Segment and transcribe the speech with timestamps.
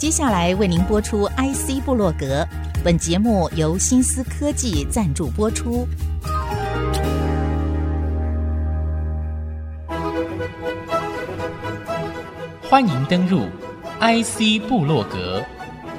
[0.00, 2.42] 接下来为您播出 IC 部落格，
[2.82, 5.86] 本节目由新思科技赞助播出。
[12.62, 13.42] 欢迎登入
[14.00, 15.44] IC 部落格，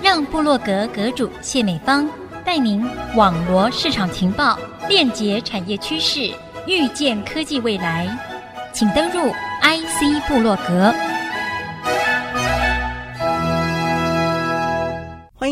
[0.02, 2.09] 让部落格阁主谢美芳
[2.44, 2.84] 带您
[3.16, 4.58] 网罗市场情报，
[4.90, 6.34] 链接产业趋势，
[6.66, 8.09] 预见科技未来。
[8.73, 9.31] 请登入
[9.62, 10.91] IC 部落格。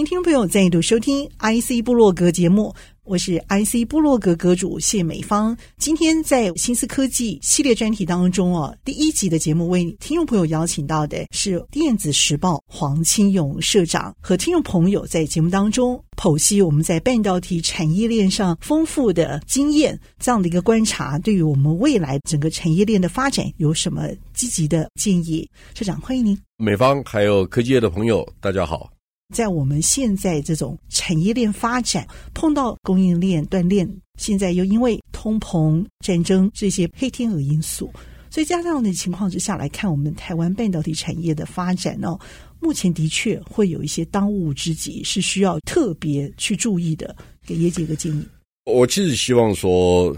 [0.06, 2.74] 听众朋友再度收听 IC 部落格节目。
[3.04, 25.50] 我是 IC 部落格阁主谢美芳，今天在新思科技系列专题当中哦，第一集的节目为听众朋友邀请到的是电子时报黄清勇社长，和听众朋友在节目当中剖析我们在半导体产业链上丰富的经验，这样的一个观察，对于我们未来整个产业链的发展有什么积极的建议？
[25.74, 26.38] 社长，欢迎您。
[26.58, 28.88] 美芳还有科技业的朋友，大家好。
[29.34, 37.92] 在我们现在这种产业链发展，碰到供应链断链，现在又因为通膨、战争这些黑天鹅因素，
[38.32, 42.18] 所以在这样的情况之下来看，我们台湾半导体产业的发展呢，
[42.60, 47.16] 目前的确会有一些当务之急，是需要特别去注意的。
[47.46, 48.24] 给业界一个建议。
[48.66, 50.16] 我其实希望说，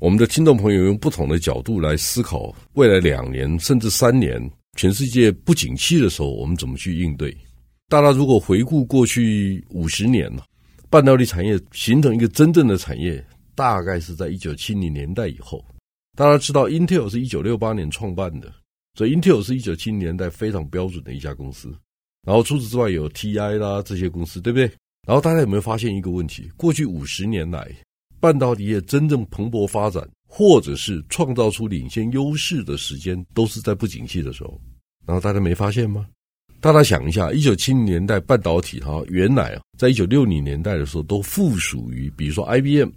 [0.00, 4.40] 我们的听众朋友用不同的角度来思考，未来两年甚至三年，
[4.76, 7.36] 全世界不景气的时候，我们怎么去应对。
[7.92, 10.46] 大家如果回顾过去五十年了，
[10.88, 13.22] 半导体产业形成一个真正的产业，
[13.54, 15.62] 大概是在一九七零年代以后。
[16.16, 18.50] 大家知道，Intel 是一九六八年创办的，
[18.94, 21.70] 所以 Intel 是一九七零年代非常标准的一家公司。
[22.26, 24.64] 然后除此之外，有 TI 啦这些公司，对不对？
[25.06, 26.50] 然后大家有没有发现一个问题？
[26.56, 27.70] 过去五十年来，
[28.18, 34.58] 半导体业真正蓬勃发展，或者是创造出领先优势的时间，都是在不景气的时候。
[35.06, 36.06] 然后大家没发现吗？
[36.62, 42.88] 大家想一下，一九七零年代半导体哈，原来啊，在一九六零年代的时候都附属于，比如说 IBM，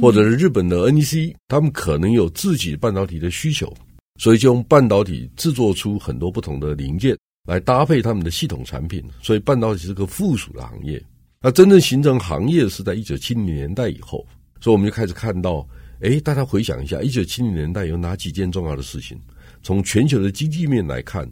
[0.00, 3.74] 或者是日本的 NEC，他们可能有自己半导体的需求，
[4.20, 7.18] 所以就用半导体制作出很多不同的零件
[7.48, 11.02] 来搭配他们的系统产品，所以半导体是个附属的行业。
[11.42, 14.24] 那真正形成行业是在一九七零年代以后，
[14.60, 15.66] 所以我们就开始看到，
[16.02, 19.18] 哎，大家回想一下，一九七零年代有哪几件重要的事情？
[19.60, 21.28] 从全球的经济面来看。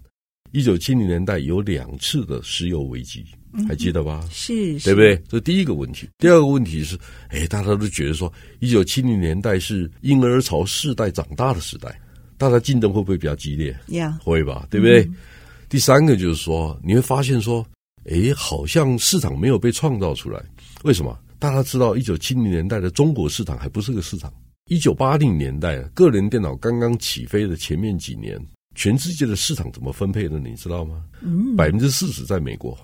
[0.57, 3.23] 一九七零年代有两次的石油危机，
[3.69, 4.21] 还记得吧？
[4.23, 5.23] 嗯、是，对不对？
[5.29, 6.09] 这第一个问题。
[6.17, 12.01] 第二个问题是，哎，大家都觉得说，一九七零年代是婴儿潮世代长大的时代，
[12.39, 13.79] 大家竞争会不会比较激烈？
[13.89, 14.67] 呀，会吧？
[14.71, 15.03] 对不对？
[15.05, 15.17] 嗯、
[15.69, 17.63] 第三个就是说，你会发现说，
[18.07, 20.43] 哎，好像市场没有被创造出来。
[20.85, 21.19] 为什么？
[21.39, 24.33] 大家知道，一九七零年代的中国市场还不是个市场。
[24.71, 28.41] 一九八零年代，个人电脑刚刚起飞的前面几年。
[28.77, 30.39] 全世界的市场怎么分配的？
[30.39, 31.03] 你知道吗？
[31.23, 32.79] 嗯，百分之四十在美国，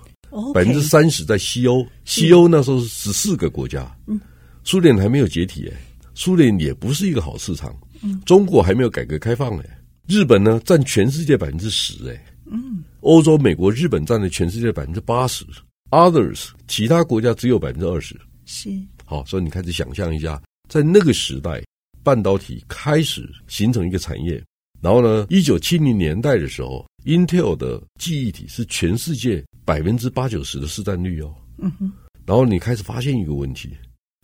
[0.53, 1.85] 百分之三十在西欧。
[2.03, 4.19] 西欧那时候是十四个国家，嗯，
[4.63, 5.77] 苏联还没有解体哎，
[6.15, 7.73] 苏联也不是一个好市场。
[8.01, 15.45] 嗯，中国还没有改革开放哎，日本呢占全世界百分之十哎，嗯，欧洲、美国、日本占了全世界百分之八十
[15.91, 18.19] ，others 其他国家只有百分之二十。
[18.45, 18.69] 是，
[19.05, 21.63] 好，所以你开始想象一下，在那个时代，
[22.01, 24.43] 半导体开始形成一个产业。
[24.83, 31.33] 然后呢，一九七零年代的时候，Intel 的记忆体是全世界百分之八九十的市占率哦。
[31.57, 31.89] 嗯哼。
[32.25, 33.69] 然后你开始发现一个问题：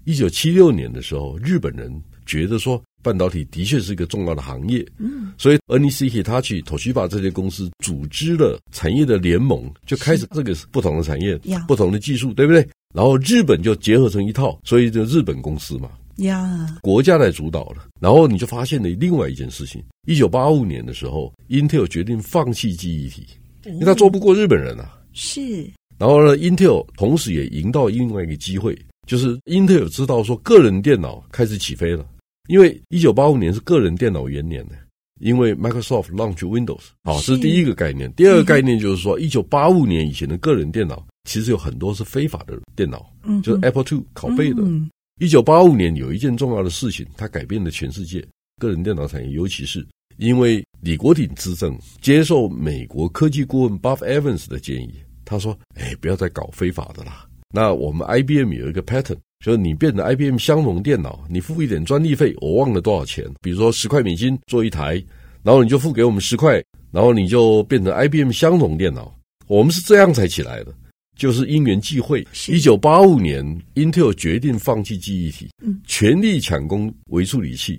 [0.04, 1.90] 一九七六年的时候，日本人
[2.26, 4.86] 觉得说半导体的确是一个重要的行业。
[4.98, 5.32] 嗯。
[5.38, 11.40] 所以，NEC、Hitachi、Toshiba 这些公司组织了产业的联盟，就开始这个不同的产业、
[11.70, 12.68] 不同的技术，对不对？
[12.94, 15.90] 然后日本就结合成一套，所以就日本公司嘛。
[16.20, 23.26] 呀国家来主导了，然后你就发现了另外一件事情：一九八五年的时候，Intel 决定放弃记忆体，
[23.66, 24.98] 因为他做不过日本人啊。
[25.14, 25.70] 是。
[25.98, 32.06] 然后呢，Intel 同时也赢到另外一个机会，就是 Intel 知道说个人电脑开始起飞了，
[32.48, 34.76] 因为一九八五年是个人电脑元年呢，
[35.20, 38.10] 因为 Microsoft launch Windows，好，这是第一个概念。
[38.14, 44.64] 第二个概念就是说，一九八五年以前的个人电脑其实有很多是非法的电脑，嗯，就是 Apple II 拷贝的。
[44.64, 44.90] 嗯
[45.20, 48.26] 一九八五年有一件重要的事情，它改变了全世界
[48.58, 49.86] 个人电脑产业，尤其是
[50.16, 54.94] 因为李国鼎执政，接受美国科技顾问 Buff Evans 的建议，
[55.26, 57.28] 他说：“哎，不要再搞非法的啦。
[57.54, 65.04] 那我们 IBM 有一个 pattern，就是你变成 IBM 相容电脑，你付一点专利费，我忘了多少钱，比如说十块美金做一台，
[65.44, 69.14] 然后你就付给我们十块，然后你就变成 IBM 相容电脑。
[69.48, 70.74] 我们是这样才起来的。”
[71.20, 73.46] 就是因缘际会，一九八五年
[73.76, 75.50] ，Intel 决定放弃记忆体，
[75.86, 77.78] 全力抢攻微处理器。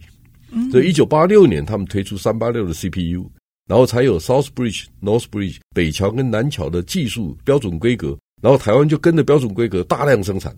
[0.70, 3.24] 所以一九八六年，他们推出三八六的 CPU，
[3.66, 10.54] 然后才有 South Bridge、North Bridge 北桥跟南桥的技术标准规格，然后台湾就跟着标准规格大量生产。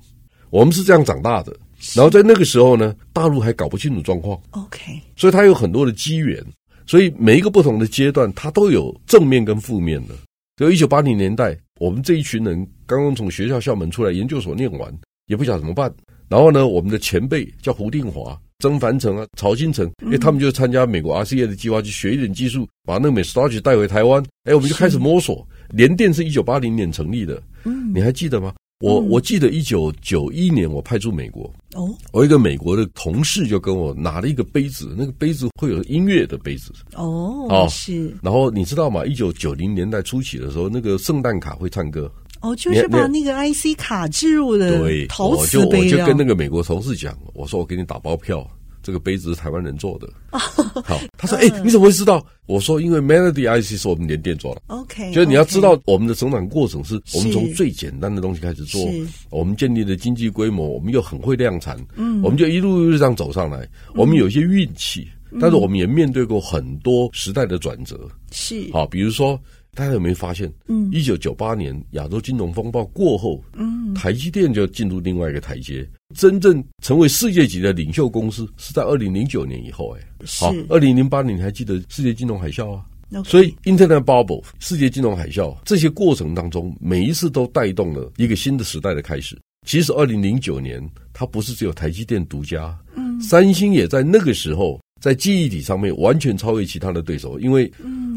[0.51, 1.57] 我们是这样长大的。
[1.95, 4.37] 然后在那个时候呢，大陆还搞不清楚状况。
[4.51, 6.45] OK，所以它有很多的机缘。
[6.85, 10.15] 所以每一个不同的阶段，它都有正面跟负面的。
[10.57, 14.97] 就一九八零年代，我们这一群人刚刚从学校校门出来，研究所念完，
[15.27, 15.93] 也不晓得怎么办。
[16.29, 24.25] 然后呢，我们的前辈叫胡定华、曾凡成啊、曹新成，哎，他们就参加美国 RCA 的计划，去学一点技术，把那个美 Starch 带回台湾。
[24.45, 25.45] 哎，我们就开始摸索。
[25.71, 28.55] 联电是一九八零年成立的，嗯，你还记得吗？
[28.83, 38.13] 我我记得一九九一年我派驻美国哦，我一个美国的同事就跟我拿了一个杯子，那个杯子会有音乐的杯子哦，哦是。
[38.21, 39.07] 然后你知道吗？
[39.07, 45.65] 一九九零年代初期的时候，那个圣诞卡会唱歌哦，就是把那个 IC 卡置入的对，陶瓷杯。
[45.65, 48.45] 我就我就跟那个美国同事讲，我说我给你打包票。
[48.83, 58.85] 这个杯子是台湾人做的，好， 他说：“哎，你怎么会知道？”我说：“因为 Melody IC 是我们联电做的。” OK，就是你要知道我们的成长过程是我们从最简单的东西开始做，
[59.31, 63.69] 我们建立了经济规模，我们又很会量产，嗯，我们就一路一路这样走上来。
[63.95, 65.07] 我们有一些运气，
[65.41, 68.69] 但是我们也面对过很多时代的转折，是。
[68.73, 69.41] 好，比如说。
[69.75, 70.53] 大家有没有发现？
[70.69, 79.97] 嗯，一九九八年亚洲金融风暴过后，嗯，台积电就进入另外一个台阶，真正成为世界级的领袖公司是在二零零九年以后。
[79.97, 82.85] 哎，好，二零零八年你还记得世界金融海啸啊.
[83.25, 89.39] 所以 Internet Bubble 世界金融海啸这些过程当中，每一次都带动了一个新的时代的开始。
[89.67, 94.79] 其实二零零九年它不是只有台积电独家，嗯，三星也在那个时候。
[95.03, 97.69] 在记忆体上面完全超越其他的对手，因为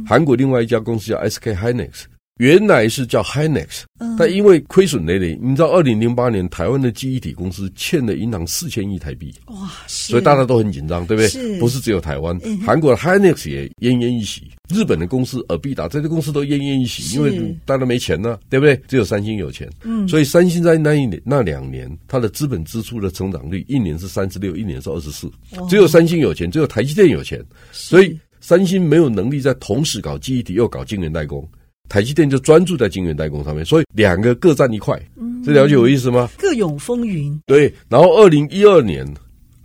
[0.06, 2.04] 韩国另外一家公司叫 SK Hynix。
[2.38, 3.84] 原来是叫 Hynix，
[4.20, 11.30] 但因为亏损累累，你知道，二零零八年台湾的记忆体公司欠了银行四千亿台币，哇，所以大家都很紧张，对不对？
[11.30, 18.76] 是，不是只有台湾，韩国的 Hynix 也奄奄一息，日本的公司尔必达这些公司都奄奄一息，因为大家没钱呢，对不对？
[18.86, 25.32] 只有三星有钱，嗯，所以三星在那一年那两年，它的资本支出的成长率一年是三十六，一年是二十四，
[25.70, 27.42] 只有三星有钱，只有台积电有钱，
[27.72, 31.48] 所以三星没有能力在同时搞记忆体又搞晶圆代工。
[31.88, 35.00] 台积电就专注在晶圆代工上面，所以两个各占一块，
[35.44, 36.30] 这了解我意思吗？
[36.38, 37.40] 各有风云。
[37.46, 39.06] 对，然后二零一二年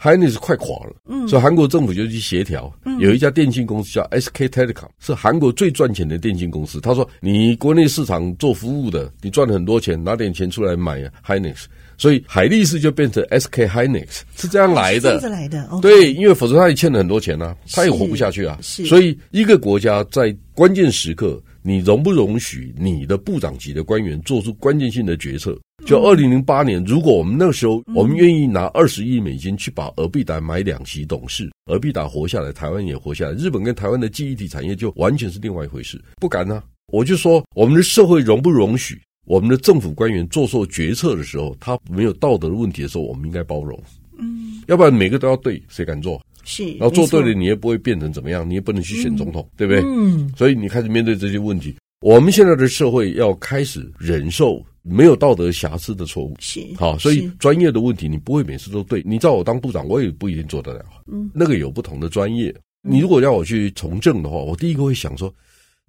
[0.01, 6.81] ，Hynix 快垮了，嗯，所以韩国政府就去协调，有一家电信公司叫 SK Telecom，是韩国最赚钱的电信公司。
[6.81, 11.65] 他说：“你国内市场做服务的，你赚了很多钱，拿点钱出来买 Hynix。”
[12.01, 15.69] 所以海力士就变成 SK Hynix，是这样来的，这样来的。
[15.83, 18.59] 对，因为否则他也欠了很多钱啊，他也活不下去啊。
[18.63, 21.41] 是，所以一个国家在关键时刻。
[21.63, 25.55] 你容不容许你的部长级的官员做出关键性的决策？
[25.85, 36.03] 就二零零八年，如果我们那时候我们愿意拿二十亿美金去把尔必达买两席董事，尔必达活下来，台湾也活下来，日本跟台湾的记忆体产业就完全是另外一回事。
[36.17, 36.65] 不敢啊，
[36.95, 38.99] 我就说我们的社会容不容许
[39.31, 43.81] 我们的政府官员做错决策的时候，他没有道德的问题的时候，我们应该包容。
[44.19, 46.21] 嗯，要不然每个都要对，谁敢做？
[46.43, 49.83] 是，然后做对了，你也不会变成怎么样，你也不能去选总统，对不对？
[49.85, 56.35] 嗯，所以你开始面对这些问题，我们现在的社会要开始忍受没有道德瑕疵的错误。
[56.41, 60.85] 是，好，所以专业的问题你不会每次都对，你叫我当部长，我也不一定做得了。
[61.07, 65.33] 嗯，那个有不同的专业，你如果要我去从政的话，我第一个会想说，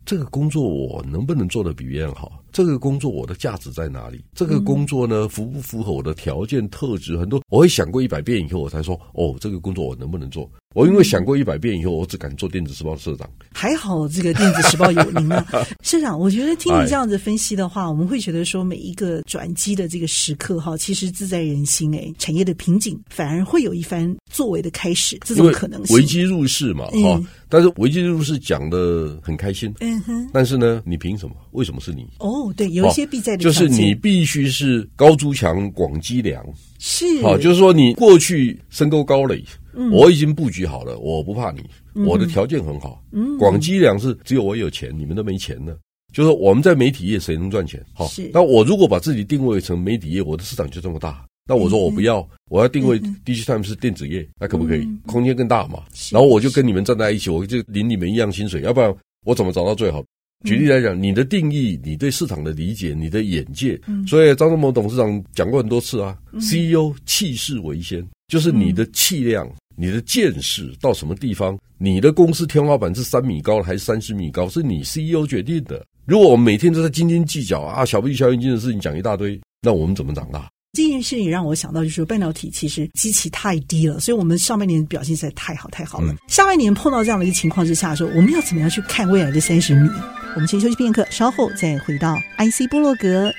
[0.03, 2.43] 这个工作我能不能做得比别人好？
[2.51, 4.23] 这个工作我的价值在哪里？
[4.33, 7.17] 这个工作呢，符不符合我的条件特质？
[7.17, 10.49] 很多我会想过一百遍以后，我才说，哦，这个工作我能不能做？
[10.73, 13.29] 我因为想过一百遍以后，我只敢做电子时报社长。
[13.53, 15.45] 还好这个电子时报有您啊，
[15.83, 16.17] 社长。
[16.17, 21.93] 我觉得听你这样子分析的话，我们会觉得说，每一个转机的这个时刻哈，其实自在人心。
[21.95, 25.95] 哎，产业的瓶颈反而会有一番作为的开始，这种可能性。
[25.95, 27.21] 危机入市嘛，哈。
[27.49, 30.29] 但是危机入市讲的很开心，嗯哼。
[30.31, 31.35] 但是呢，你凭什么？
[31.51, 32.07] 为什么是你？
[32.19, 36.41] 哦，对，有一些必在的，就是你必须是高筑墙、广积粮，
[36.81, 37.21] 是。
[37.21, 39.41] 好，就是说你过去深沟高垒。
[39.73, 41.61] 嗯、我已经布局好了，我不怕你，
[42.05, 43.01] 我的条件很好。
[43.13, 45.73] 嗯，广积粮是只有我有钱，你们都没钱呢。
[46.13, 47.81] 就是说我们在媒体业谁能赚钱？
[47.93, 48.29] 好，是。
[48.33, 51.23] 那我如果把自己定位成媒体业，我的市场就这么大。
[51.47, 54.85] 那我说我不要，我要定位 DigiTimes 是电子业，那可不可以？
[55.05, 55.83] 空间更大嘛。
[56.11, 58.93] 然后我就跟你们站在一起，我就领你们一样薪水，要不然
[59.25, 60.03] 我怎么找到最好？
[60.43, 69.49] 举例来讲，你的定义、你对市场的理解、你的眼界，所以张忠谋董事长讲过很多次啊，CEO 气势为先，就是你的气量。
[69.77, 71.57] 你的见识到什么地方？
[71.77, 74.47] 你的公司天花板是三米高还是三十米高？
[74.47, 75.83] 是你 CEO 决定的。
[76.05, 80.47] 如果我们每天都在斤斤计较啊，小不小眼睛的事情讲一大堆，那我们怎么长大？
[80.73, 86.11] 这件事情让我想到，就是说半导体其实基期太低了，所以我们上半年表现实在太好太好了。
[86.11, 89.89] 嗯、下半年碰到这样的一个情况之下的时候，我们要怎么样去看未来的三十米？
[90.33, 93.33] 我们先休息片刻，稍后再回到 IC 部落格。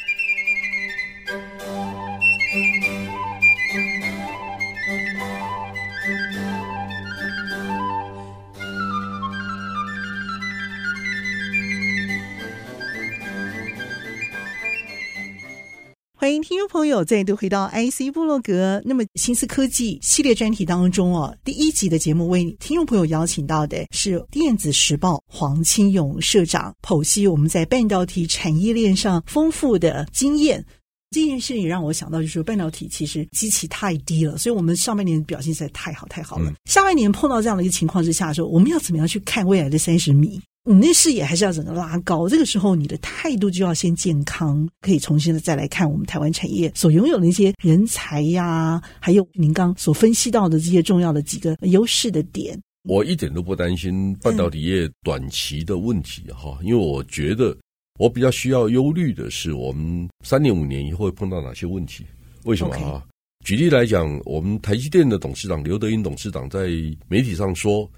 [16.23, 18.81] 欢迎听众朋友再度回到 IC 部落格。
[18.85, 30.65] 那么，新思科技系列专题当中哦，第一集的节目为听众朋友邀请到的是电子时报黄清勇社长，剖析我们在半导体产业链上丰富的经验。
[31.11, 36.49] 这件事也让我想到，就是半导体其实基期太低了，所以我们上半年表现实在太好太好了。
[36.51, 40.41] 嗯、下半年碰到这样的一个情况之下的时候，我们要怎么样去看未来的三十米？
[40.65, 52.57] 你那视野还是要整个拉高，这个时候你的态度就要先健康，可以重新的再来看我们台湾产业所拥有的一些人才呀，还有您刚所分析到的这些重要的几个优势的点。
[52.85, 57.57] 我一点都不担心半导体业短期的问题哈，嗯、因为我觉得
[57.99, 62.07] 我比较需要忧虑的是我们三年五年以后会碰到哪些问题？
[62.45, 63.05] 为什么哈.
[63.45, 66.69] 举例来讲，我们台积电的董事长刘德英董事长在
[67.09, 67.91] 媒体上说。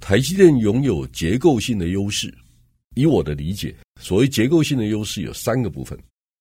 [0.00, 2.32] 台积电拥有结构性的优势，
[2.94, 5.98] 以我的理解，所谓结构性的优势有三个部分。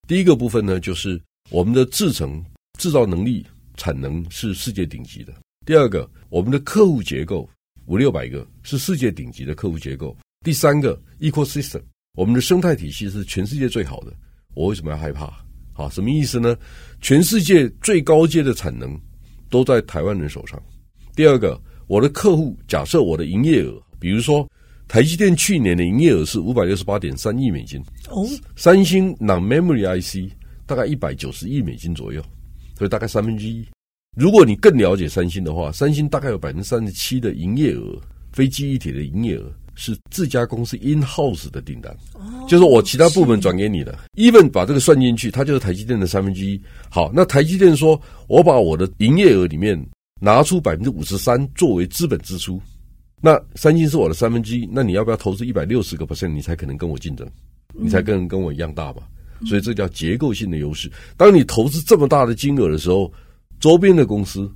[0.08, 2.44] 第一个部分呢，就是我们的制程
[2.80, 3.46] 制造能力、
[3.76, 5.34] 产能是世界顶级的；
[5.66, 7.50] 第二个，我们的客户结构
[7.88, 11.82] 五六百个是世界顶级的客户结构；第三个，ecosystem，
[12.14, 14.14] 我们的生态体系是全世界最好的。
[14.54, 15.34] 我为什么要害怕？
[15.74, 16.56] 好，什么意思呢？
[17.02, 18.98] 全世界最高阶的产能
[19.50, 20.62] 都在台湾人手上。
[21.16, 21.60] 第二个。
[21.88, 24.46] 我的客户假设我的营业额，比如说
[24.89, 28.27] 台积电去年的营业额是五百六十八点三亿美金，哦，
[28.58, 30.32] 三星 Non-Memory IC
[30.65, 32.22] 大概一百九十亿美金左右，
[32.77, 33.65] 所以大概三分之一。
[34.17, 37.98] 如果你更了解三星的话，三星大概有百分之三十七的营业额，
[38.34, 46.60] 非记忆体的营业额是自家公司 In-house 的订单，哦，就是我其他部门转给你的，Even 把这个算进去，它就是台积电的三分之一。
[46.89, 49.82] 好，那台积电说，我把我的营业额里面。
[50.20, 52.62] 拿出百分之五十三作为资本支出，
[53.22, 57.28] 那三星是我的三分之一，那你要不要投资一百六十个 percent，你才可能跟我竞争，
[57.74, 59.04] 你才跟跟我一样大吧？
[59.46, 60.92] 所以这叫结构性的优势。
[61.16, 63.12] 当你投资这么大的金额的时候，
[63.60, 64.52] 周边的公司，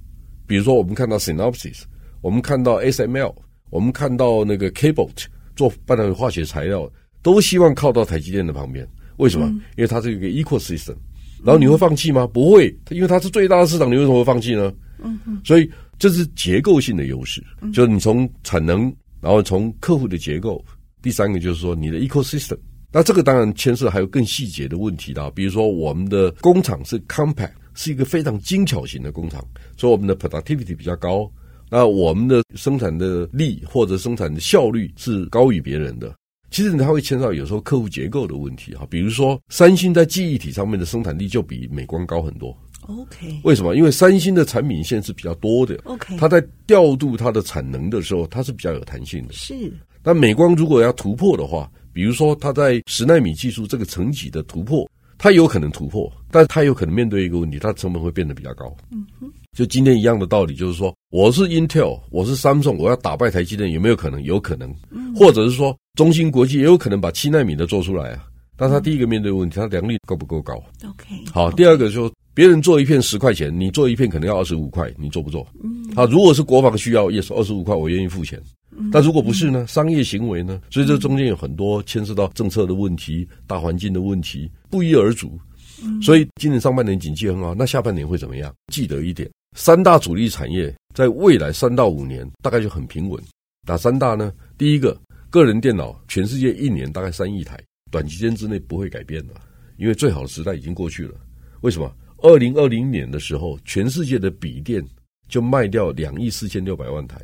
[0.47, 1.83] 比如说我们看到 Synopsys，
[2.21, 3.35] 我们看到 SML，
[3.69, 5.25] 我们看到那个 Cabot
[5.55, 6.91] 做半导体化学材料，
[7.21, 8.87] 都希望靠到台积电的旁边。
[9.17, 9.47] 为什么？
[9.77, 10.95] 因为它是一个 ecosystem。
[11.43, 12.27] 然后你会放弃吗？
[12.27, 14.71] 不会，因为它是最大的市场，你为什么会放弃呢？
[15.03, 17.43] 嗯哼，所以这是结构性的优势，
[17.73, 20.63] 就是你从产能，然后从客户的结构，
[21.01, 22.57] 第三个就是说你的 ecosystem。
[22.93, 29.41] 那这个当然牵涉还有更细节的问题的，比如说我们的工厂是 compact，是一个非常精巧型的工厂，
[29.77, 31.31] 所以我们的 productivity 比较高，
[31.69, 36.13] 那我们的生产的力或者生产的效率是高于别人的。
[36.51, 42.55] 其实它会牵涉到有时候客户结构的问题哈，比如说三星在记忆体上面的生产力就比美光高很多。
[42.87, 43.75] OK，为什么？
[43.75, 45.79] 因为三星的产品线是比较多的。
[45.85, 49.33] OK，它在调度它的产能的时候，它是比较有弹性的。
[49.33, 49.71] 是。
[50.03, 54.89] 那美光如果要突破的话，比如说它在十纳米技术这个层级的突破，
[55.21, 58.75] 它有可能突破，但它有可能面对一个问题，它的成本会变得比较高。
[58.89, 59.31] 嗯哼。
[59.55, 64.23] 就今天一样的道理，就是说，我是 Intel，我是 Samsung，我要打败台积电，有没有可能？
[64.23, 64.73] 有可能。
[64.89, 65.13] 嗯。
[65.13, 68.23] 或者是说，中芯国际也有可能把七纳米的做出来啊。
[68.57, 71.05] 但它第一个面对问题，它良率够不够高？OK。
[71.31, 75.45] 好，第二个就是说，别人做一片十块钱，你做一片可能要二十五块，你做不做？
[75.63, 75.87] 嗯。
[75.95, 78.41] 好，如果是国防需要，也是二十五块，我愿意付钱。
[78.75, 78.89] 嗯。
[78.91, 79.65] 但如果不是呢？
[79.67, 80.61] 商业行为呢？
[80.69, 85.39] 所以这中间有很多牵涉到政策的问题、大环境的问题，不一而足。
[85.83, 86.01] 嗯。
[86.01, 88.53] 所以今年上半年景气很好，那下半年会怎么样？
[88.71, 89.29] 记得一点。
[89.57, 93.21] 三大主力产业在未来三到五年大概就很平稳。
[93.67, 94.31] 哪三大呢？
[94.57, 94.97] 第一个，
[95.29, 97.59] 个人电脑，全世界一年大概三亿台，
[97.91, 99.33] 短期间之内不会改变的，
[99.77, 101.15] 因为最好的时代已经过去了。
[101.61, 101.93] 为什么？
[102.23, 104.83] 二零二零年的时候，全世界的笔电
[105.27, 107.19] 就卖掉两亿四千六百万台，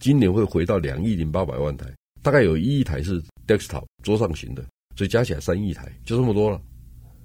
[0.00, 1.86] 今年会回到两亿零八百万台，
[2.22, 4.64] 大概有一亿台是 desktop 桌上型的，
[4.96, 6.60] 所以加起来三亿台，就这么多了。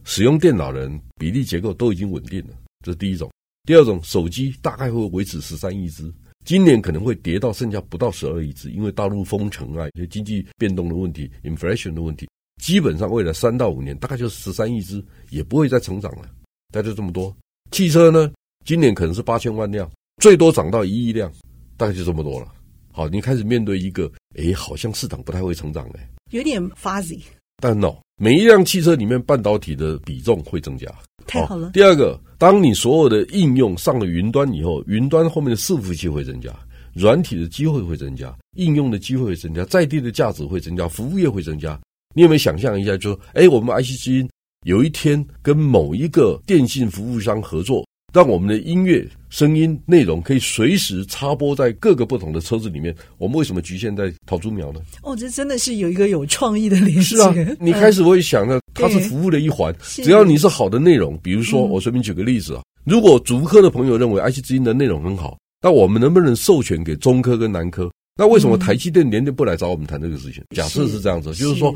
[0.04, 2.54] 使用电脑人比例结构都已经稳定了，
[2.86, 3.32] 这是第一种。
[3.64, 6.14] 第二种手机大概会维持十三亿只，
[6.44, 12.28] 今年可能会跌到剩下不到十二亿只，因为大陆封城啊，一些经济变动的问题，inflation 的问题，
[12.62, 16.30] 基本上未来三到五年大概就是十三亿只，也不会再成长了，
[16.72, 17.36] 大概就这么多。
[17.72, 18.32] 汽车呢，
[18.66, 19.90] 今年可能是八千万辆，
[20.22, 21.34] 最多涨到一亿辆，
[21.78, 22.54] 大概就这么多了。
[22.96, 26.00] 好，你开始面对一个，诶，好像市场不太会成长嘞，
[26.32, 27.20] 有点 fuzzy。
[27.62, 30.88] 但 no，每一辆汽车里面半导体的比重会增加。
[31.28, 31.72] 太好了。
[31.72, 36.50] 第二个，当你所有的应用上了云端以后，云端后面的伺服器会增加，
[36.94, 41.78] 软体的机会会增加，应用的机会会增加，在地的价值会增加，服务业会增加。
[42.16, 44.30] 你有没有想象一下，就说，哎，我们 IC 之音
[44.64, 47.86] 有一天跟某一个电信服务商合作？
[48.14, 52.96] 让我们的音乐、声音、内容可以随时插播在各个不同的车子里面。
[53.18, 54.80] 我们为什么局限在桃竹苗呢？
[55.04, 57.02] 哦，这真的是有一个有创意的连接。
[57.02, 59.76] 是啊，你开始会想到，它是 服务的一环。
[59.82, 67.92] 只要你是好的内容，比如说，我随便举个例子啊，如果竹科的朋友认为 IC 之音的内容很好，那我们能不能授权给中科跟南科？
[68.16, 70.42] 那为什么台积电连年不来找我们谈这个事情？
[70.56, 71.76] 假设是这样子，就是说。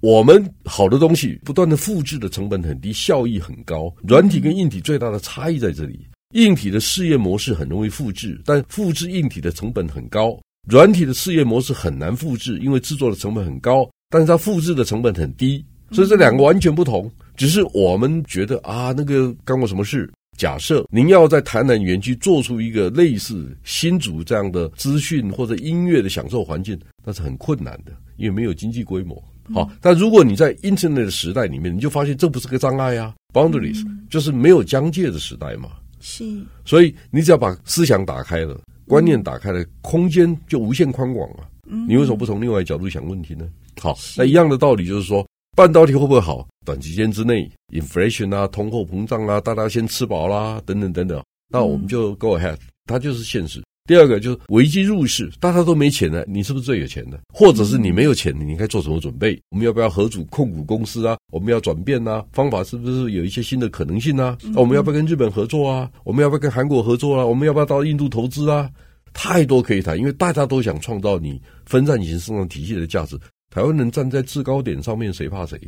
[0.00, 3.92] 我们好的东西不断的复制的成本很低，效益很高。
[4.06, 10.38] 软体跟硬体最大的差异在这里，硬体的事业模式很容易复制，但复制硬体的成本很高。
[10.68, 15.64] 软体的事业模式很难复制，因为制作的成本很高，但是它复制的成本很低。
[15.90, 17.10] 所以这两个完全不同。
[17.34, 20.10] 只是我们觉得啊，那个干过什么事？
[20.36, 29.22] 假设您要在台南园区做出一个类似新竹这样的资讯或者音乐的享受环境，那是很困难的，因为没有经济规模。
[29.54, 35.70] 好，但如果你在 Internet 的时代里面，你就发现这不是个障碍啊，Boundaries 就是没有疆界的时代嘛。
[36.00, 36.24] 是，
[36.64, 41.48] 所以你只要把思想打开了，观念打开了，空间就无限宽广啊。
[41.86, 43.46] 你为什么不从另外一角度想问题呢？
[43.80, 45.26] 好，那一样的道理就是说，
[45.56, 46.46] 半导体会不会好？
[46.64, 53.62] 短期间之内，inflation 啊，通货膨胀啊，大家先吃饱啦，等等等等，那我们就 go ahead，它就是现实。
[53.88, 57.18] 第二个就是危机入市，大家都没钱了，你是不是最有钱的？
[57.32, 59.40] 或者是你没有钱，你应该做什么准备？
[59.48, 61.16] 我们要不要合组控股公司啊？
[61.32, 62.22] 我们要转变啊？
[62.30, 64.36] 方法是不是有一些新的可能性啊？
[64.54, 65.90] 我们要不要跟日本合作啊？
[66.04, 67.24] 我们要不要跟韩国合作啊？
[67.24, 68.70] 我们要不要到印度投资啊？
[69.14, 73.18] 太多可以谈，因为大家都想创造你分散型市场体系的价值。
[73.48, 75.58] 台湾人站在制高点上面，谁怕谁？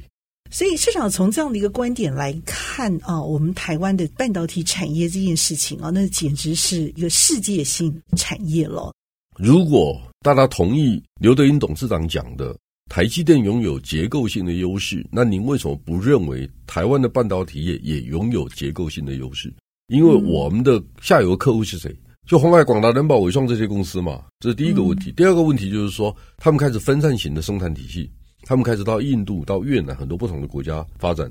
[0.50, 8.92] 所以市场从这样的一个观点来看啊，我们台湾的半导体产业这件事情啊，那简直是一个世界性产业了。
[9.38, 12.54] 如果大家同意刘德英董事长讲的，
[12.90, 19.54] 台积电拥有结构性的优势，那您为什么不认为台湾的半导体业也拥有结构性的优势？
[19.86, 21.96] 因为我们的下游客户是谁？
[22.26, 25.12] 就鸿海、广达、人保、伟创这些公司嘛，这是第一个问题。
[25.12, 28.10] 第二个问题就是说，他们开始分散型的生产体系。
[28.44, 31.30] 他们开始到印度、到越南很多不同的国家发展。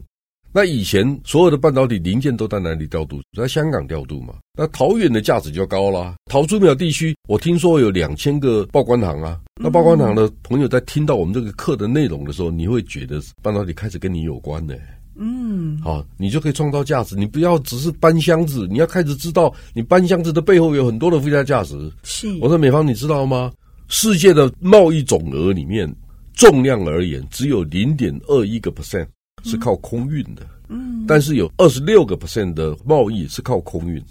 [0.51, 3.21] 那以前所有的半导体零件都在哪里调度？
[3.37, 4.33] 在香港调度嘛。
[4.57, 6.15] 那桃园的价值就高了。
[6.25, 9.39] 桃竹苗地区，我听说有两千个报关行啊。
[9.61, 14.73] 那报关行的朋友在听到我们这个课的内容的时候，你会觉得半导体开始跟你有关呢。
[15.15, 17.15] 嗯，好，你就可以创造价值。
[17.15, 21.91] 你不要只是搬箱子，你要开始知道你搬箱子的背后有很多的附加价值。
[22.01, 23.51] 是，我说美方，你知道吗？
[23.87, 25.87] 世界的贸易总额里面。
[26.39, 29.05] 重量而言，只有零点二一个 percent
[29.43, 34.01] 是靠空运的，嗯，但是有二十六个 percent 的贸易是靠空运。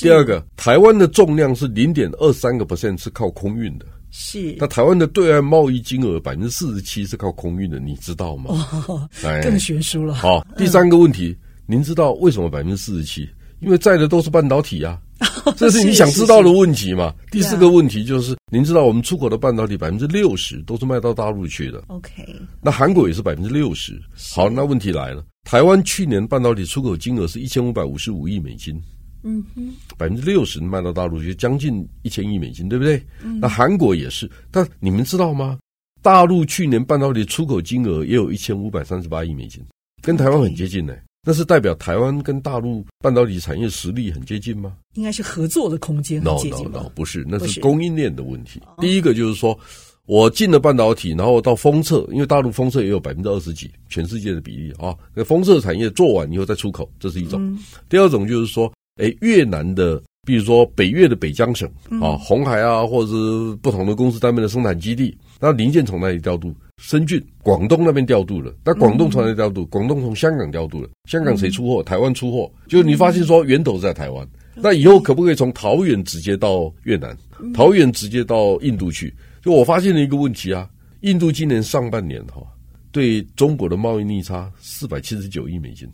[0.00, 4.56] 第二个，台湾的重量是零点二三个 percent 是靠空运的，是。
[4.58, 8.66] 那台湾的对外贸易金额百分之四十七是靠空运的，你知道吗？
[8.88, 9.06] 哦，
[9.42, 10.14] 更悬殊了。
[10.14, 13.28] 好，第三个问题，您知道为什么百分之四十七？
[13.60, 14.98] 因为在的都是半导体啊。
[15.56, 17.14] 这是你想知道的问题嘛？
[17.30, 21.82] 第四个问题就是，您知道我们出口的半导体百分之六十都是卖到大陆去的。
[21.88, 22.24] OK，
[22.60, 24.00] 那韩国也是百分之六十。
[24.34, 28.80] 好，那问题来了，台湾去年半导体出口金额是一千五百五十五亿美金。
[29.22, 33.02] 嗯哼，百分之六十卖到大陆去，将近一千亿美金，对不对？
[33.40, 35.58] 那韩国也是，但你们知道吗？
[36.02, 39.64] 大陆去年半导体出口金额也有一千五百三十八亿美金，
[40.02, 40.94] 跟台湾很接近呢。
[41.24, 44.76] 那是代表台湾跟大陆半导体产业实力很接近吗？
[44.94, 48.60] 应该是合作的空间很接近 No, no, no, 不是，那是供应链的问题。
[48.78, 49.58] 第一个就是说，
[50.06, 54.94] 我进了半导体，然后到封测，因为大陆封测也有百分之二十几，全世界的比例啊。
[55.14, 57.58] 那封测产业做完以后再出口，这是一种。
[57.88, 61.68] 第二种就是说，哎，越南的，比如说北越的北江省
[62.00, 66.54] 啊，红海啊，或者是不同的公司单位的生产基地，那零件从哪里调度？
[66.78, 69.64] 深圳、广东那边调度了，那广东从哪里调度？
[69.66, 71.82] 广东从香港调度了，香港谁出货？
[71.82, 72.50] 台湾出货。
[72.66, 77.16] 就你发现说源头在台湾，那以后可不可以从桃园直接到越南？
[77.54, 79.14] 桃园直接到印度去？
[79.40, 80.68] 就我发现了一个问题啊，
[81.02, 82.42] 印度今年上半年哈
[82.90, 85.88] 对中国的贸易逆差四百七十九亿美金，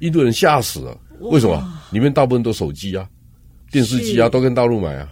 [0.00, 0.98] 印度人吓死了。
[1.20, 1.80] 为什么？
[1.92, 3.08] 里面大部分都手机啊、
[3.76, 5.06] 电视机啊，都跟大陆买啊。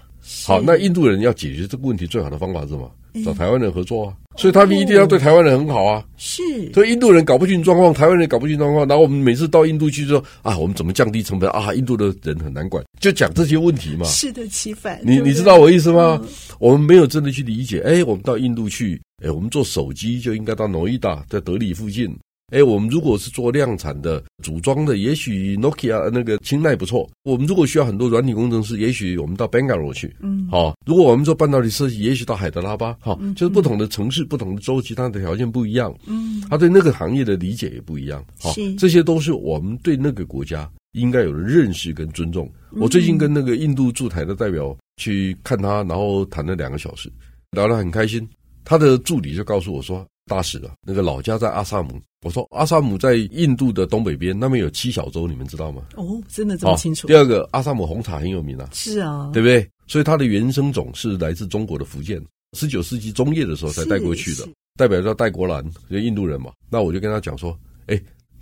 [0.46, 2.90] 好，那印度人要解决这个问题，最好的方法是什么？
[3.22, 6.03] 找台湾人合作啊，所以他们一定要对台湾人很好啊。
[6.16, 11.74] 是，所以印度人搞不清状况，台湾人搞不清状况，然后我们每次到印度去说啊，我们怎么降低成本啊？
[11.74, 14.07] 印度的人很难管，就讲这些问题嘛。
[14.07, 14.98] 适得其反。
[15.05, 16.18] 你你知道我意思吗？
[16.59, 17.81] 我们没有真的去理解。
[17.83, 22.16] 哎，我们到印度去，哎，我们做手机就应该到诺伊达，在德里附近。
[22.52, 27.09] 哎，我们如果是做量产的组装的，也许 Nokia 那个青睐不错。
[27.22, 30.14] 我们如果需要很多软体工程师，也许我们到 Bangalore 去。
[30.20, 30.76] 嗯，好、哦。
[30.87, 32.94] 如果我们做半导体设计，也许到海德拉巴。
[33.00, 35.92] 好、哦，就是不同的城市、不同的周期，它的条件不一样。
[36.07, 38.22] 嗯，他对那个行业的理解也不一样。
[38.38, 42.48] 好、哦，这些都是我们对那个国家应该有的认识跟尊重。
[42.72, 47.11] 我最近跟那个印度驻台的代表去看他，然后谈了两个小时，
[47.52, 48.28] 聊得很开心。
[48.64, 50.07] 他的助理就告诉我说。
[50.26, 52.00] 大使啊，那个老家在阿萨姆。
[52.22, 55.82] 我说阿萨姆在印度的东北边，那边有七小洲，你们知道吗？
[55.96, 57.06] 哦，真的这么清楚。
[57.06, 58.68] 第二个，阿萨姆红茶很有名啊。
[58.72, 59.68] 是啊，对不对？
[59.87, 62.22] 所以它的原生种是来自中国的福建，
[62.56, 66.50] 十九世纪中叶的时候才带过去的，代表叫戴国兰，就印度人嘛。
[66.70, 67.73] 那我就跟他讲说，哎。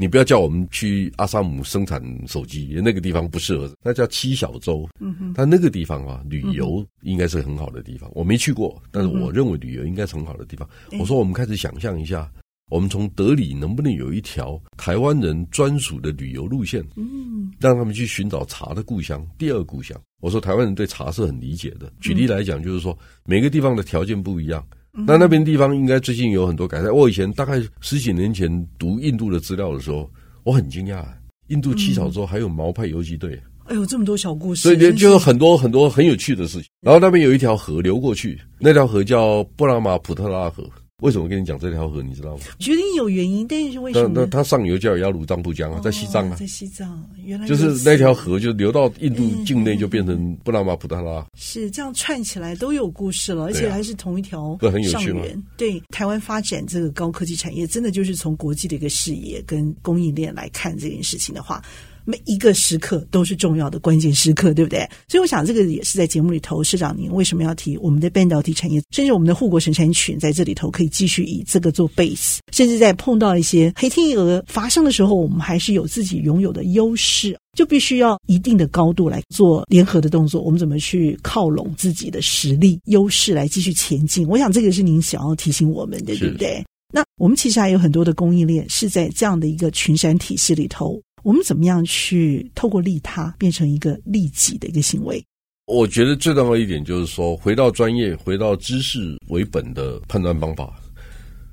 [0.02, 3.72] 你不要叫我们去阿萨姆生产手机，那个地方不适合。
[3.84, 8.10] 那叫七小洲，嗯哼，但那个地方啊，旅游应该是很好的地方。
[8.12, 10.68] 我没去过，但是我认为旅游应该是很好的地方。
[10.98, 12.28] 我说，我们开始想象一下，
[12.68, 16.84] 我们从德里能不能有一条台湾人专属的旅游路线？
[16.96, 19.96] 嗯，让他们去寻找茶的故乡，第二故乡。
[20.20, 21.92] 我说，台湾人对茶是很理解的。
[22.00, 24.66] 举例来讲，就是说每个地方的条件不一样。
[24.94, 26.94] 那那边地方应该最近有很多改善。
[26.94, 30.10] 我以前大概十几年前读印度的资料的时候，
[30.44, 31.02] 我很惊讶，
[31.48, 33.40] 印度七小洲还有毛派游击队。
[33.64, 34.62] 哎呦，这么多小故事！
[34.62, 36.68] 所以就有很多很多很有趣的事情。
[36.82, 40.68] 然后那边有一条河流过去，那条河叫布拉马普特拉河。
[41.02, 42.00] 为什么跟你讲这条河？
[42.00, 42.44] 你知道吗？
[42.60, 44.10] 决定有原因，但是为什么？
[44.14, 51.26] 那那它上游叫雅鲁藏布江啊，在西藏啊，在西藏，原来就是那条河就流到印度境内，就变成布拉马普特拉。
[51.34, 55.22] 是这样串起来都有故事了，而且还是同一条上很有趣吗？
[55.56, 61.60] 对，台湾发展这个高科技产业，真的就是从国际的一个视野跟供应链来看这件事情的话。
[62.04, 64.88] 每一个时刻都是重要的关键时刻，对不对？
[65.08, 80.42] 所以我想，这个也是在节目里头，市长您为什么要提我们的半导体产业，甚至我们的护国神山群在这里头可以继续以这个做 base，甚至在碰到一些黑天鹅发生的时候，我们还是有自己拥有的优势，就必须要一定的高度来做联合的动作。
[80.42, 84.26] 我们怎么去靠拢自己的实力优势来继续前进？
[84.26, 86.64] 我想这个是您想要提醒我们的，对不对？
[86.94, 91.00] 那我们其实还有很多的供应链是在这样的一个群山体系里头。
[91.22, 95.24] 我们怎么样去透过利他变成一个利己的一个行为？
[95.66, 100.78] 我觉得最重要一点就是说，回到专业、回到知识为本的判断方法。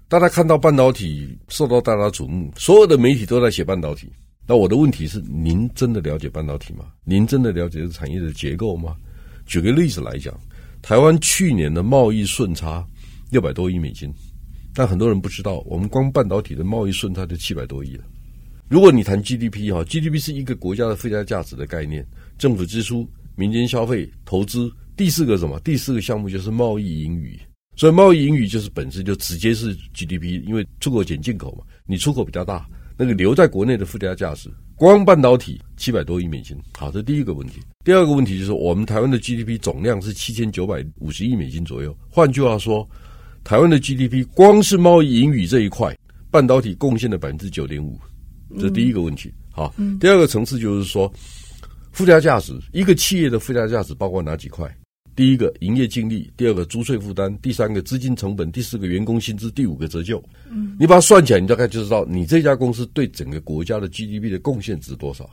[0.07, 4.11] 大家看到半导体受到大家瞩目，所有的媒体都在写半导体。
[4.47, 6.85] 那我的问题是：您真的了解半导体吗？
[7.03, 8.95] 您真的了解这产业的结构吗？
[9.45, 10.35] 举个例子来讲，
[10.81, 12.83] 台湾去年的贸易顺差
[13.29, 14.11] 六百多亿美金，
[14.73, 18.03] 但很多人不知道，我们光半导体的贸易顺差就七百多亿了。
[18.69, 22.05] 如果你谈 GDP 哈，GDP 是一个国家的附加价值的概念，
[22.37, 25.59] 政府支出、民间消费、投资，第四个什么？
[25.61, 27.35] 第四个项目就是贸易盈余。
[27.75, 32.63] 所以贸易盈余就是本身就直接是 GDP，因为出口减进口嘛，你出口比较大，
[32.95, 36.55] 那个留在国内的附加价值，光半导体七百多亿美金。
[36.77, 37.61] 好，这第一个问题。
[37.83, 41.97] 第二个问题就是我们台湾的 GDP 总量是七千九百五十亿美金左右。
[42.07, 42.87] 换句话说，
[43.43, 45.97] 台湾的 GDP 光是贸易盈余这一块，
[46.29, 47.99] 半导体贡献了百分之九点五。
[48.57, 49.73] 这是第一个问题，好。
[49.99, 51.11] 第二个层次就是说，
[51.91, 54.73] 附加价值，一个企业的附加价值包括哪几块？
[55.15, 60.23] 第一个营业净利，第二个租税负担，第三个资金成本，第四个员工薪资，第五个折旧。
[60.49, 65.29] 嗯，你把它算起来，你大概就知道你这家公司对整个国家的 GDP 的贡献值多少。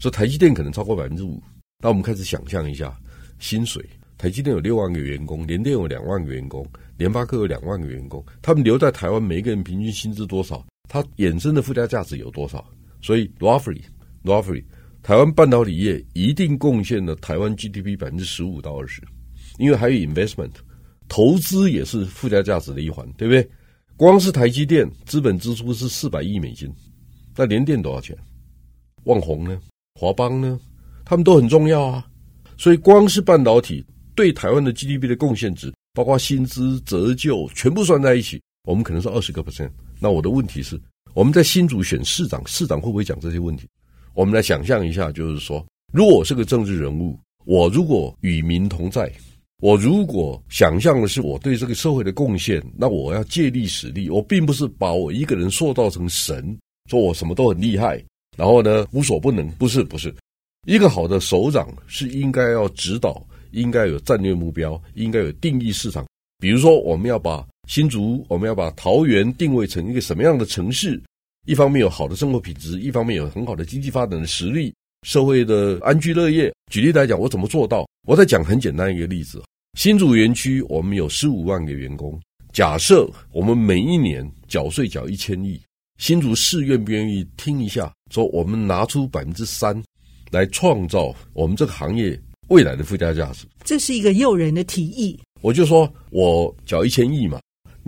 [0.00, 1.42] 所以台积电可能超过百分之五。
[1.82, 2.96] 那我们开始想象一下，
[3.38, 3.84] 薪水，
[4.16, 6.66] 台积电有六万个员工，联电有两万个员工，
[6.96, 10.64] 联发科有两万个员工，他们留在台湾，每一个人平均薪资多少？
[10.88, 12.64] 它衍生的附加价值有多少？
[13.02, 14.64] 所以 roughly，roughly，
[15.02, 19.02] 台湾半导体业一定贡献了台湾 GDP 百分之十五到二十，
[19.58, 20.52] 因为还有 investment，
[21.06, 23.48] 投资也是附加价值的一环，对不对？
[23.96, 26.72] 光是台积电资本支出是四百亿美金，
[27.36, 28.16] 那联电多少钱？
[29.04, 29.60] 旺宏呢？
[29.94, 30.58] 华邦呢？
[31.04, 32.06] 他们都很重要啊。
[32.56, 39.70] 所以光是半导体对台湾的 GDP 的贡献值，包括薪资折旧，全部算在一起，我们可能是二十个 percent。
[40.00, 40.80] 那我的问题是，
[41.12, 43.66] 我们在新竹选市长，市长会不会讲这些问题？
[44.14, 49.10] 我们来想象一下，就是说，如果我是个政治人物，我如果与民同在，
[49.60, 56.56] 我如果想象的是我对这个社会的贡献，那我要借力使力，我并不是把我一个人塑造成神，
[56.88, 58.00] 说我什么都很厉害，
[58.36, 60.14] 然后呢无所不能，不是不是，
[60.66, 66.06] 一个好的首长是应该要指导，应该有战略目标，应该有定义市场，
[66.38, 67.44] 比如说我们要把。
[67.68, 70.98] 新竹，我们要把桃园定位成一个什么样的城市？
[71.46, 74.72] 一方面有好的生活品质，一方面有很好的经济发展的实力，
[75.06, 76.50] 社会的安居乐业。
[76.72, 77.86] 举例来讲，我怎么做到？
[78.06, 79.42] 我再讲很简单一个例子：
[79.78, 82.18] 新竹园区，我们有十五万个员工。
[82.54, 85.60] 假设我们每一年缴税缴一千亿，
[85.98, 87.92] 新竹市愿不愿意听一下？
[88.10, 89.80] 说我们拿出百分之三
[90.30, 95.20] 来创造我们这个行业未来的附加价值，这是一个诱人的提议。
[95.42, 97.38] 我就说我缴一千亿嘛，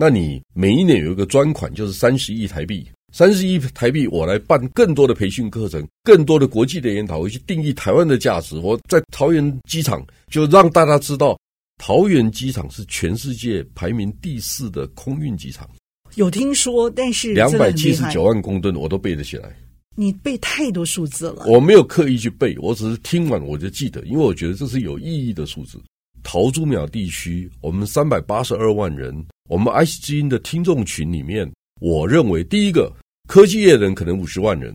[0.01, 2.89] 那你每一年有一个专款，就是三十亿台币。
[3.13, 8.57] 三十亿台币，我来办更多的培训课程，更多的国际的研讨会，去定义台湾的价值。
[8.57, 11.39] 我在桃园机场就让大家知道，
[11.77, 15.69] 桃园机场是全世界排名第四的空运机场。
[16.15, 19.55] 有听说，但是两百七十九万公吨我都背得起来。
[19.95, 21.45] 你背太多数字了。
[21.45, 25.79] 我没有刻意去背，我只是听完我就记得，因为我觉得这是有意义的数字。
[26.23, 29.13] 桃竹苗地区，我们三百八十二万人，
[29.51, 31.45] 我们 IC 之音的听众群里面，
[31.81, 32.89] 我认为第一个。
[33.27, 34.73] 科技业的人可能五十万人，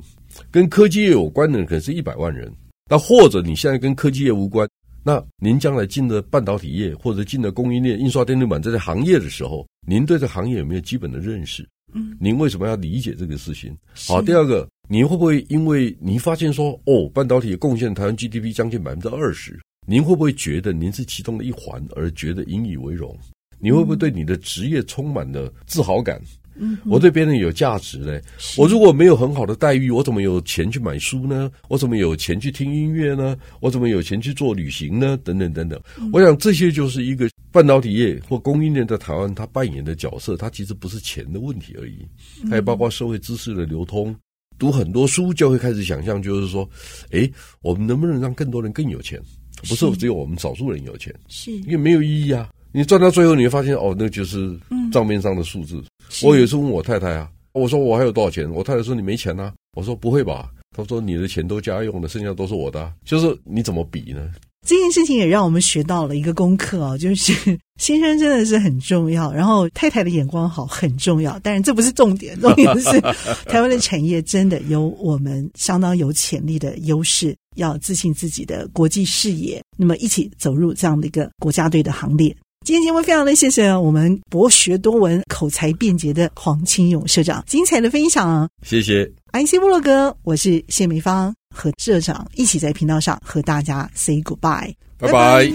[0.51, 2.51] 跟科技业有关的人可能是一百万人。
[2.91, 4.69] 那或者你现在跟科技业无关，
[5.03, 11.67] 那您将来进了半导体业或者进了供应链、印刷电路板这些行业的时候，您对这行业有没有基本的认识？
[11.95, 13.75] 嗯，您为什么要理解这个事情？
[14.07, 23.15] 好，第二个，你会不会因为您发现说，哦，半导体贡献台湾 GDP 将近百分之二十，您会不会觉得您是其中的一环而觉得引以为荣？
[23.59, 26.21] 你会不会对你的职业充满了自豪感？
[26.59, 28.19] 嗯，我对别人有价值嘞。
[28.57, 31.51] 我如果没有很好的待遇，我怎么有钱去买书呢？
[31.69, 33.37] 我怎么有钱去听音乐呢？
[33.61, 35.19] 我怎么有钱去做旅行呢？
[35.23, 35.79] 等等等等。
[36.15, 40.35] 我想这些就是一个半导体业或供应链在台湾它扮演的角色。
[40.35, 42.07] 它其实不是钱的问题而已，
[42.49, 44.17] 还有包括社会知识的流通。
[44.59, 46.67] 读很多书就会开始想象，就是说，
[47.11, 49.21] 诶，我们能不能让更多人更有钱？
[49.69, 52.49] 不是只有我们少数人有钱，是因为没有意义啊。
[52.77, 54.55] 你赚到最后，你会发现哦，那就是
[54.93, 55.77] 账面上的数字。
[55.79, 58.47] 嗯、我有一次问我太太啊，我说我还有多少钱？
[58.53, 59.53] 我太太说你没钱呐、啊。
[59.75, 60.51] 我说不会吧？
[60.77, 62.93] 她说你的钱都家用的，剩下都是我的、啊。
[63.03, 64.31] 就是你怎么比呢？
[64.67, 67.33] 这件事情也让我们学到了一个功课啊，就是
[67.81, 71.39] 先生真的是很重要，然后太太的眼光好很重要。
[71.39, 73.01] 当然这不是重点，重点是
[73.49, 82.37] 台湾的产业真的有我们相当有潜力的优势，要自信自己的国际视野，那么一起走入这样的一个国家队的行列。
[82.67, 89.09] 今天节目非常的谢谢我们博学多闻、口才便捷的黄清勇社长精彩的分享，谢谢。
[89.35, 95.49] IC 部落格，我是谢美芳，和社长一起在频道上和大家 say goodbye，拜拜。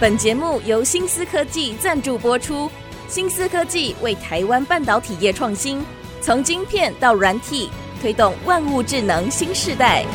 [0.00, 2.70] 本节目由新思科技赞助播出，
[3.08, 5.84] 新思科技为台湾半导体业创新，
[6.22, 7.68] 从晶片到软体，
[8.00, 10.06] 推动万物智能新时代。